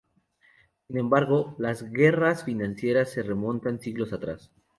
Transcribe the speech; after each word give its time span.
Sin 0.87 0.97
embargo, 0.97 1.53
las 1.59 1.91
guerras 1.91 2.43
financieras 2.43 3.11
se 3.11 3.21
remontan 3.21 3.79
siglos 3.79 4.13
atrás. 4.13 4.51